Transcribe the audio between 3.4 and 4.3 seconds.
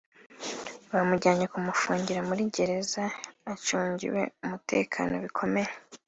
acungiwe